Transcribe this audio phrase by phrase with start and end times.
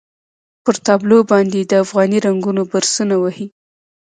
[0.63, 3.45] پر تابلو باندې یې د افغاني رنګونو برسونه وهي.